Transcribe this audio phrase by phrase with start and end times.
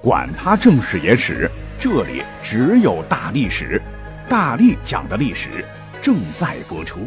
[0.00, 3.82] 管他正史野史，这里只有大历史，
[4.28, 5.64] 大力讲的历史
[6.00, 7.00] 正在播出。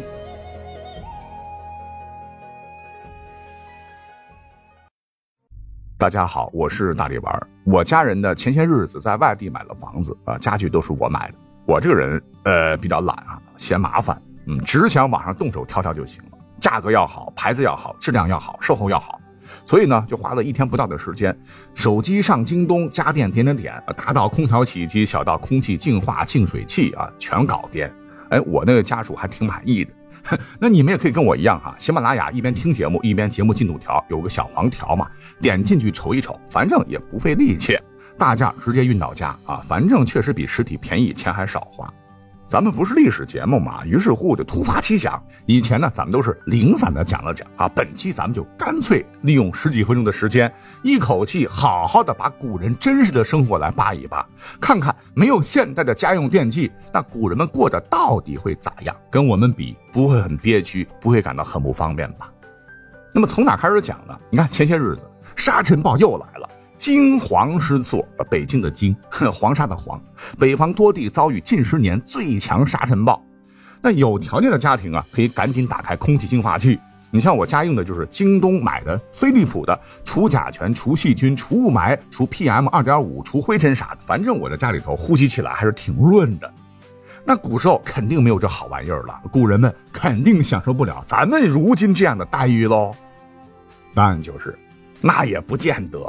[5.96, 7.48] 大家好，我是大力丸。
[7.64, 11.34] 我家人呢，前些日子在外地买了房子啊，家具都是我买的。
[11.64, 19.18] 我这个人呃比较懒啊，嫌麻烦，嗯，只想网上动手挑挑就行了，价格要好，牌子要好，质量要好，售后要好。
[19.64, 21.36] 所以呢，就花了一天不到的时间，
[21.74, 27.88] 手机上京东家电点点点，大到空调、洗衣机，小到空气净化、净水器啊，全搞定。
[28.30, 29.92] 哎，我那个家属还挺满意的。
[30.60, 35.08] 那你们也可以跟我一样哈，喜马拉雅一边听节目一边节目进度条有个小黄条嘛，
[35.40, 37.76] 点进去瞅一瞅，反正也不费力气，
[38.16, 41.92] 大件直接运到家啊，反正确实比实体便宜，钱还少花。
[42.52, 45.18] 咱们不是历史节目嘛，于是乎就突发奇想。
[45.46, 50.52] 以前呢，咱们都是零散的讲了讲啊，本期咱们就干脆利用十几分钟的时间，
[50.82, 54.26] 一口气好好的把古人真实的生活来扒一扒，
[54.60, 58.94] 看看没有现代的家用电器，那古人们过的到底会咋样？
[59.10, 62.30] 跟我们比，不会很憋屈，不会感到很不方便吧？
[63.14, 64.14] 那么从哪开始讲呢？
[64.28, 65.00] 你看前些日子
[65.36, 66.46] 沙尘暴又来了。
[66.82, 68.92] 惊黄失措，北京的惊，
[69.32, 70.02] 黄沙的黄，
[70.36, 73.22] 北方多地遭遇近十年最强沙尘暴。
[73.80, 76.76] 那有条件的家庭啊，可以赶紧打开空气净化器。
[77.12, 86.52] 你像我家用的就是京东买的飞利浦的，除甲醛、除细菌、除雾霾、除 PM 二点五、除灰尘啥的，反正我在家里头呼吸起来还是挺润的。
[87.24, 92.92] 那古时候肯定没有这好玩意儿了，古人们肯定享受不了咱们如今这样的待遇喽。
[93.94, 94.58] 答案就是，
[95.00, 96.04] 那也不见得。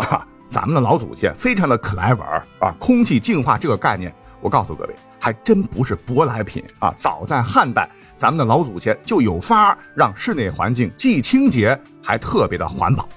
[0.54, 2.72] 咱们的老祖先非常的可爱玩啊！
[2.80, 6.94] 空气净化这个概念，我告诉各位，还真不是舶来品啊！
[6.96, 13.10] 早在汉代，咱们的老祖先就有法让室内环境既清洁还特别的环保。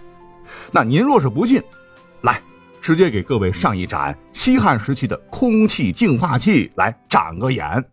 [0.73, 1.63] 那您若是不信，
[2.23, 2.41] 来，
[2.81, 7.85] 直接给各位上一盏西汉时期的空气净化器来长个眼。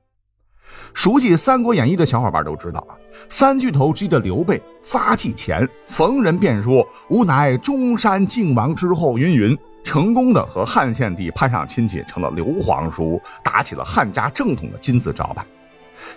[0.94, 2.94] 熟悉《三国演义》的小伙伴都知道啊，
[3.30, 15.44] 三巨头之一的刘备发迹前，逢人便说“吾乃中山靖王之后”，云云，成功的和汉献帝攀上亲戚，成了刘皇叔，打起了汉家正统的金字招牌。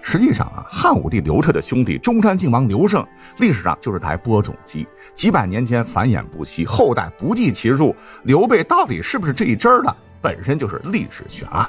[0.02, 3.06] 实际上啊，汉武帝刘彻的兄弟中山靖王刘胜，
[3.38, 7.94] 历史上就是台播种机，几百年前繁衍不息，后代不计其数。
[8.24, 11.66] 刘备到底是不是这一支的，本身就是历史悬案。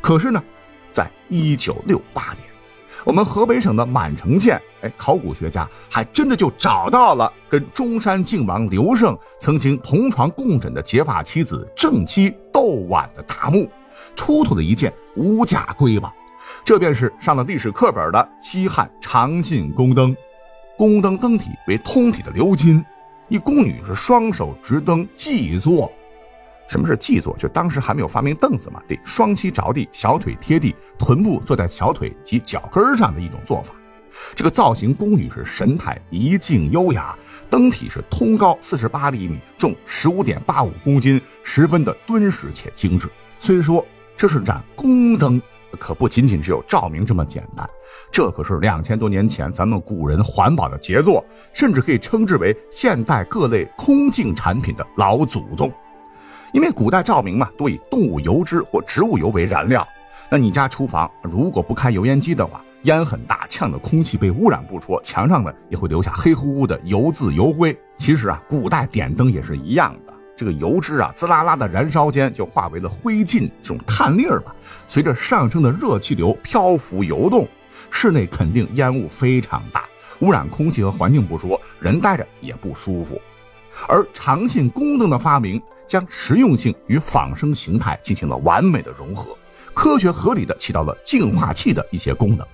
[0.00, 0.42] 可是呢？
[0.90, 2.44] 在一九六八年，
[3.04, 13.70] 我们河北省的满城县，哎，考古学家还真的就找到了跟中山靖王刘胜曾经同床共枕的结发妻子正妻窦婉的大墓，
[14.16, 16.12] 出土的一件无价瑰宝，
[16.64, 20.16] 这便是上了历史课本的西汉长信宫灯。
[20.76, 22.84] 宫灯灯体为通体的鎏金，
[23.28, 25.90] 一宫女是双手执灯祭坐。
[26.68, 27.36] 什么是跽坐？
[27.38, 33.74] 就当时还没有发明凳子嘛，得双膝着地，小腿贴地，臀部坐在小腿及脚跟上的一种做法。
[34.34, 37.16] 这个造型，宫女是神态仪静优雅，
[37.48, 43.08] 灯体是通高四十八厘米，重十五点八五公斤，十分的敦实且精致。
[43.38, 43.84] 虽说
[44.16, 45.40] 这是盏宫灯，
[45.78, 47.68] 可不仅仅只有照明这么简单，
[48.10, 55.72] 这可是两千多年前咱们古人环保的杰作，甚至可以称之为现代各类空净产品的老祖宗。
[56.52, 59.86] 因为古代照明嘛，多以动物油脂或植物油为燃料。
[60.30, 67.76] 那你家厨房如果不开油烟机的话，烟很大，呛的空气被污染不说，墙上呢也会留下黑乎乎的油渍油灰。
[67.96, 74.54] 其实啊，古代点灯也是一样的，这个油脂啊，滋啦啦的燃烧间就化为了灰烬，这种碳粒儿吧，
[74.86, 77.46] 随着上升的热气流漂浮游动，
[77.90, 79.84] 室内肯定烟雾非常大，
[80.20, 83.20] 污染空气和环境不说，人待着也不舒服。
[83.86, 85.60] 而长信宫灯的发明。
[85.88, 89.34] 将实用性与仿生形态进行了完美的融合，
[89.72, 92.46] 科学合理的起到了净化器的一些功能。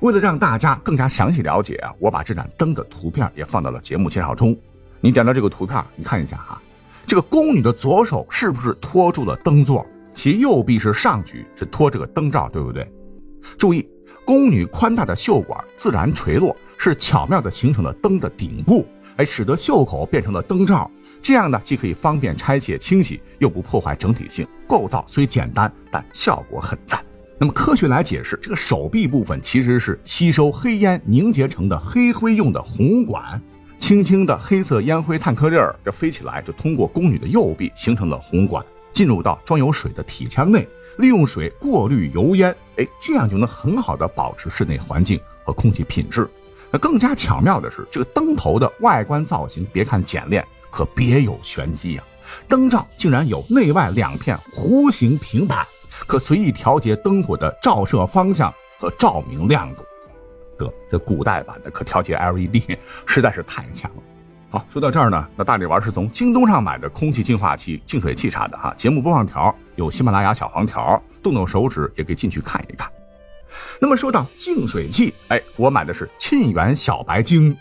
[0.00, 4.54] 为了让大家更加详细了解啊，我把这盏灯的图片也放到了节目介绍中。
[5.00, 6.60] 你点到这个图片，你看一下哈，
[7.06, 9.82] 这个宫女的左手是不是托住了灯座？
[10.12, 12.86] 其右臂是上举，是托这个灯罩，对不对？
[13.56, 13.82] 注意，
[14.26, 20.90] 宫女宽大的袖管自然垂落，是巧妙的形成了灯的顶部，哎，使得袖口变成了灯罩。
[21.22, 24.46] 这样呢，既可以方便拆卸清洗，又不破坏整体性。
[24.66, 27.02] 构造虽简单，但效果很赞。
[27.38, 33.40] 那么科学来解释，这个手臂部分其实是吸收黑烟凝结成的黑灰用的红管，
[33.78, 40.68] 轻轻的黑色烟灰碳颗粒儿，这飞起来就通过宫女的右臂形成了红管，进入到装有水的体腔内，
[40.98, 46.28] 利用水过滤油烟，哎，这样就能很好的保持室内环境和空气品质。
[46.74, 50.44] 那更加巧妙的是，这个灯头的外观造型，别看简练。
[50.72, 52.04] 可别有玄机啊！
[52.48, 55.64] 灯罩竟然有内外两片弧形平板，
[56.04, 59.84] 可随意调节灯火的照射方向和照明亮度。
[60.58, 62.76] 得，这古代版的可调节 LED
[63.06, 64.02] 实在是太强了。
[64.50, 68.74] 好，说到这儿呢，那大力丸是从京东上买的空气净化器、净水器啥的哈。
[68.76, 72.90] 节目播放条有喜马拉雅小黄条，动动手指也可以进去看一看。
[73.80, 77.56] 那么说到净水器，哎，我买的是沁园小白鲸，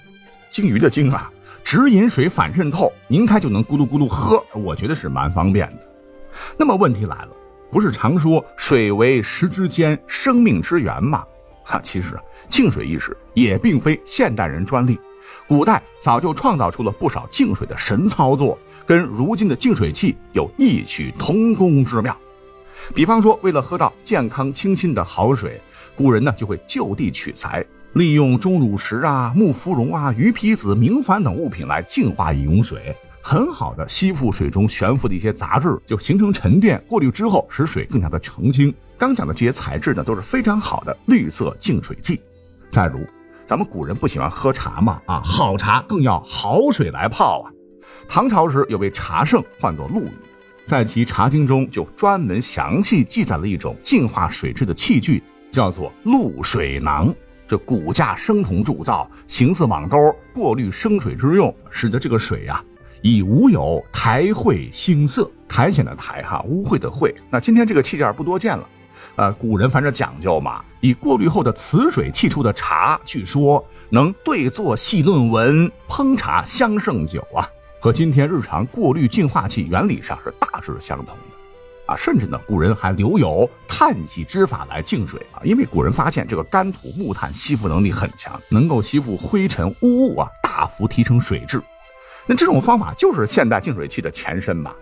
[0.50, 1.32] 鲸鱼的鲸啊，
[1.64, 5.88] 直饮水反渗透，拧开就能咕噜咕噜喝，我觉得是蛮方便的。
[6.58, 7.30] 那么问题来了，
[7.72, 11.24] 不是常说水为食之间，生命之源吗？
[11.64, 12.20] 哈，其实
[12.50, 15.00] 净水意识也并非现代人专利，
[15.48, 22.18] 古代早就创造出了不少净水的神操作，跟如今的净水器有异曲同工之妙。
[22.94, 25.62] 比方说，为了喝到健康清新的好水，
[25.96, 36.84] 古人呢就会就地取材，利用钟乳石啊、木芙蓉啊、鱼皮子、明矾等物品来净化饮用水，很好的吸附水中悬浮的一些杂质，就形成沉淀。
[36.88, 38.74] 过滤之后，使水更加的澄清。
[38.98, 42.22] 刚讲的这些材质呢，都是非常好的绿色净水剂。
[42.70, 43.00] 再如，
[43.46, 47.52] 咱们古人不喜欢喝茶嘛，啊，好茶更要好水来泡啊。
[48.08, 50.12] 唐朝时有位茶圣，唤作陆羽，
[50.66, 57.14] 在其《茶经》中就专门详细记载了一种净化水质的器具，叫做露水囊。
[57.46, 59.98] 这骨架生铜铸造，形似网兜，
[60.34, 62.64] 过滤生水之用，使得这个水呀，
[63.02, 65.30] 以无有苔秽腥色。
[65.48, 67.14] 苔藓的苔哈，污秽的秽。
[67.30, 68.68] 那今天这个器件不多见了。
[69.18, 77.46] 呃，古人反正讲究嘛，以过滤后的瓷水沏出的茶，据说能对坐细论文，烹茶香胜酒啊，
[77.84, 91.62] 和今天日常过滤净化器原理上是大致相同的，啊，甚至呢，古人还留有碳洗之法来净水啊，因为古人发现这个干土木炭吸附能力很强，能够吸附灰尘污物啊，大幅提升水质。
[92.26, 94.74] 那这种方法就是现代净水器的前身吧。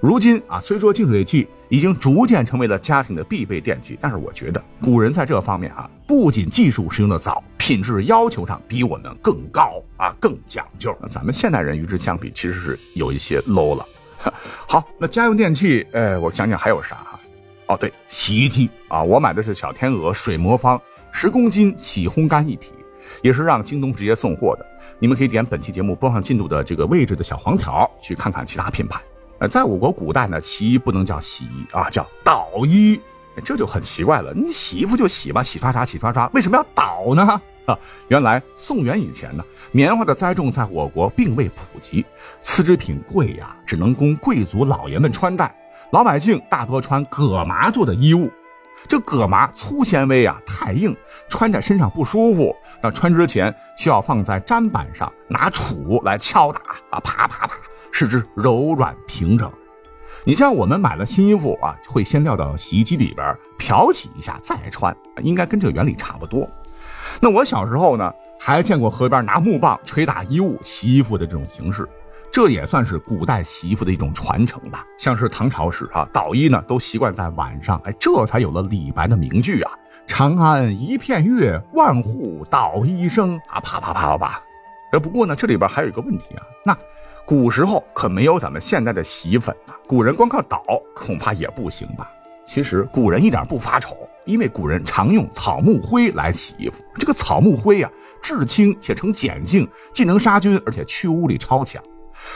[0.00, 10.96] 如今啊，虽说净水器已经逐渐成为了家庭的必备电器，但是我觉得古人在这方面啊，不仅技术使用的早，品质要求上比我们更高啊，更讲究。
[11.10, 13.84] 咱们现代人与之相比，其实是有一些 low 了。
[14.68, 16.98] 好，那家用电器，呃，我想想还有啥？
[17.66, 20.80] 哦，对，洗衣机啊，我买的是小天鹅水魔方，
[21.10, 22.72] 十公斤洗烘干一体，
[23.20, 24.64] 也是让京东直接送货的。
[25.00, 29.02] 你们可以点本期节目播放进度的这个位置的小黄条，去看看其他品牌。
[29.40, 33.00] 呃，在我国古代呢，洗衣不能叫洗衣啊，叫捣衣，
[33.44, 34.32] 这就很奇怪了。
[34.32, 37.42] 你洗衣服就洗吧，洗刷刷，洗刷刷，为什么要捣呢？
[37.66, 37.78] 啊，
[38.08, 42.04] 原来宋元以前呢，棉花的栽种在我国并未普及，
[42.40, 45.54] 丝织品贵呀，只能供贵族老爷们穿戴，
[45.90, 48.30] 老百姓大多穿葛麻做的衣物。
[48.88, 50.96] 这葛麻粗纤维啊，太硬，
[51.28, 52.54] 穿在身上不舒服。
[52.80, 56.60] 那穿之前需要放在砧板上，拿杵来敲打
[56.90, 57.56] 啊，啪啪啪。
[57.90, 59.50] 使之柔软平整。
[60.24, 66.48] 你像我们买了新衣服啊，会先撂到洗衣机里边漂洗一下再穿，应该跟这个原理差不多。
[67.20, 71.88] 那我小时候呢，还见过河边拿木棒捶打衣物、洗衣服的这种形式，
[72.30, 74.84] 这也算是古代洗衣服的一种传承吧。
[74.98, 79.72] 像是唐朝时啊，捣衣呢都习惯在晚上，哎，这才有了李白的名句啊
[80.06, 84.40] ：“长安一片月，万户捣衣声。”啊，啪啪啪啪啪。
[84.92, 86.76] 呃，不过呢，这里边还有一个问题啊，那。
[87.24, 90.62] 古时候可没有咱们现在的洗衣粉呐，古人光靠捣
[90.94, 92.08] 恐怕也不行吧？
[92.46, 93.96] 其实古人一点不发愁，
[94.26, 96.84] 因为古人常用草木灰来洗衣服。
[96.96, 97.90] 这个草木灰呀，
[98.20, 101.82] 质轻且呈碱性，既能杀菌，而且去污力超强。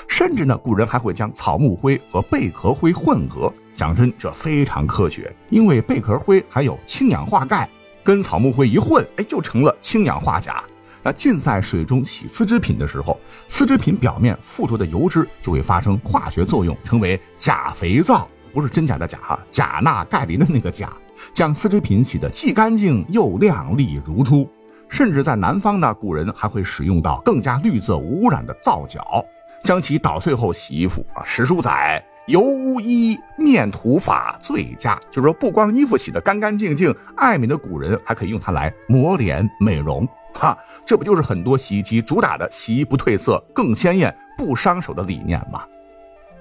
[0.09, 3.53] 甚至呢，古人还会将草木灰和贝壳灰混合。
[3.75, 7.69] 讲真，这非常科学，因为贝壳灰含有氢氧化钙，
[8.05, 10.63] 跟草木灰一混，哎，就成了氢氧化钾。
[11.03, 13.19] 那浸在水中洗丝织品的时候，
[13.49, 20.93] 丝织品表面附着的油脂就会发生化学作用，成为钾肥皂，不是真假的假哈，钾钠钙磷的那个钾，
[21.33, 24.49] 将丝织品洗得既干净又亮丽如初。
[24.89, 29.25] 甚至在南方呢，古人还会使用到更加绿色无污染的皂角，
[29.63, 31.23] 将其捣碎后洗衣服啊。
[31.25, 40.05] 史书载，油污衣面涂法最佳，就是说不光衣服洗得干干净净，爱美的古人还可以用它来抹脸美容。
[40.35, 45.63] 哈，这不就是很多洗衣机主打的洗衣不褪色、更鲜艳、不伤手的理念吗？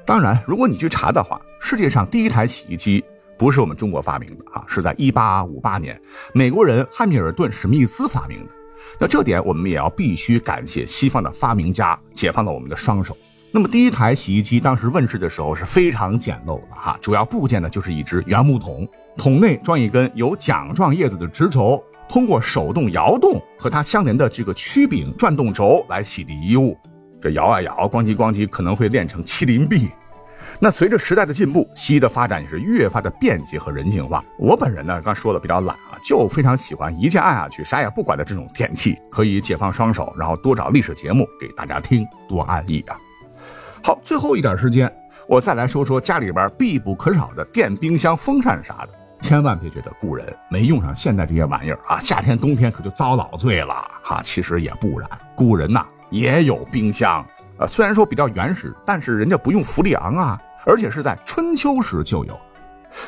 [0.09, 3.03] 当然，如果你去查的话，世界上第一台洗衣机
[3.37, 6.01] 不是我们中国发明的啊，是在1858年
[6.33, 8.45] 美国人汉密尔顿·史密斯发明的。
[8.99, 13.15] 那这点我们也要必须感谢西方的发明家，解放了我们的双手。
[13.51, 21.79] 那么第一台洗衣机当时问世的时候是非常简陋的哈，主要部件呢就是一只圆木桶，桶内装一根有桨状叶子的直轴。
[22.09, 26.75] 通过手动摇动和它相连的这个曲柄转动轴来洗涤衣物，
[27.21, 29.87] 这摇啊摇，咣叽咣叽，可能会练成麒麟臂。
[30.61, 34.21] 那随着时代的进步，西医的发展也是越发的便捷和人性化。
[34.37, 42.97] 我本人呢，刚说的比较懒啊，就非常喜欢一键按下去，啥也不管的这种电器，可以解放双手，然后多找历史节目给大家听，多安逸啊！
[43.81, 44.93] 好，最后一点时间，
[45.29, 48.89] 我再来说说家里边必不可少的电冰箱、风扇啥的。
[49.21, 53.73] 千万别觉得古人没用上现在这些玩意儿啊，夏天冬天可就遭老罪了
[54.03, 54.21] 哈。
[54.25, 57.25] 其实也不然，古人呐也有冰箱，
[57.57, 60.37] 呃，虽然说比较原始，但是人家不用氟利昂啊。
[60.65, 62.37] 而且是在春秋时就有，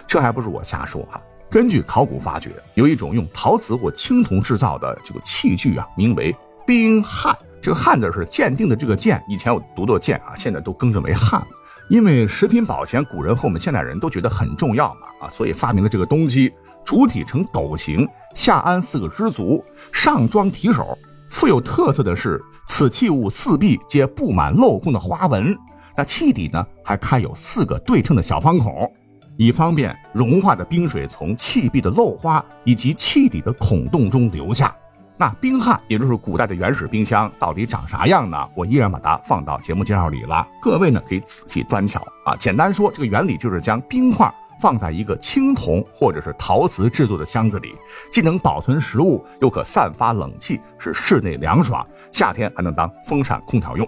[0.08, 1.20] 这还不是我瞎说啊！
[1.50, 7.38] 根据考古发掘，有一种用陶瓷或青铜制造的这个器具啊，名为冰汉。
[7.62, 11.46] 这个“汉”字是鉴定的这个“鉴”，以前我读作“鉴”啊，现在都更正为“汉”。
[11.89, 16.51] 因为食品保鲜，古人和我们现代人都觉得很重要嘛啊，所以发明了这个东西。
[16.84, 20.98] 主体呈斗形，下安四个支足，上装提手。
[21.29, 25.55] 富有特色的是，此器物四壁皆布满镂空的花纹。
[25.95, 28.91] 那气底呢，还开有四个对称的小方孔，
[29.38, 34.75] 以方便融化的冰水从气壁的漏花以及气底的孔洞中流下。
[35.17, 38.50] 那冰汉，也就是古代的原始冰箱，到底长啥样呢？
[38.55, 42.36] 我依然把它放到节目介绍里了，各位呢可以仔细端瞧啊。
[42.38, 47.75] 简单说，这个原理就是将冰块放在一个青铜或者是陶瓷制作的箱子里，
[48.12, 53.88] 既能保存食物，又可散发冷气，使室内凉爽，夏天还能当风扇、空调用。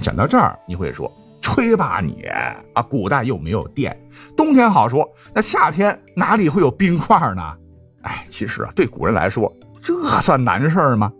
[0.00, 1.10] 讲到这儿，你会说。
[1.40, 2.24] 吹吧你
[2.74, 2.82] 啊！
[2.82, 3.98] 古代又没有电，
[4.36, 7.42] 冬天好说，那夏天哪里会有冰块呢？
[8.02, 11.10] 哎，其实啊，对古人来说，这算难事吗？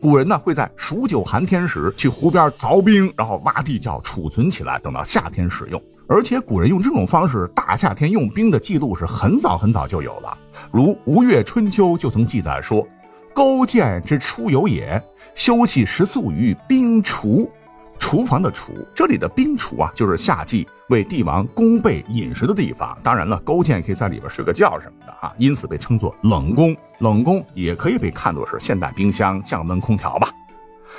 [0.00, 5.82] 古人呢会在数九寒天时去湖边凿冰，然后挖地窖储存起来，等到夏天使用。
[6.06, 10.36] 而且古人用这种方式大夏天用冰的记录是很早很早就有了，
[10.70, 12.86] 如《吴越春秋》就曾记载说
[13.34, 15.02] ：“勾践之出游也，
[15.34, 17.50] 休息食宿于冰厨。”
[18.04, 22.94] 厨房的厨，这里的冰厨啊，就是夏季为帝王供备饮食的地方。
[23.02, 26.76] 当然了，勾践可以在里边睡个觉什么的啊，因此被称作冷宫。
[26.98, 30.28] 冷宫也可以被看作是现代冰箱、降温空调吧。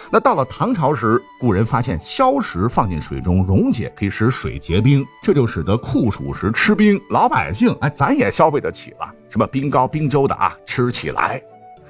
[0.09, 11.39] 那到了唐朝时，古人发现硝石放进水中溶解，可以使水结冰，这就使得酷暑时吃冰，老百姓哎，咱也消费得起了，什么冰糕、冰粥的啊，吃起来。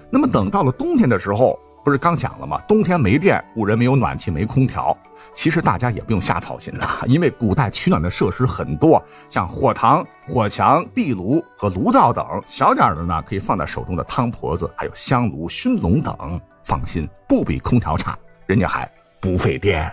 [0.09, 1.57] 那么等到了冬天的时候。
[1.85, 2.59] 不是刚讲了吗？
[2.67, 4.97] 冬天没电，古人没有暖气，没空调。
[5.35, 12.25] 其实大家也不用瞎操心了， 因为古代取暖的设施很多，像火塘、火墙、壁炉和炉灶等。
[12.47, 16.41] 小点的呢，可以放在手中的汤婆子，还有香炉、熏笼等。
[16.63, 18.89] 放心，不比空调差，人家还
[19.21, 19.87] 不费电。